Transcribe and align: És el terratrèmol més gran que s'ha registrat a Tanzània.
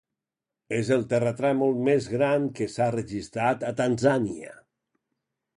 És 0.77 0.87
el 0.95 1.03
terratrèmol 1.11 1.75
més 1.89 2.09
gran 2.15 2.49
que 2.61 2.69
s'ha 2.77 2.89
registrat 2.97 3.67
a 3.71 3.73
Tanzània. 3.83 4.59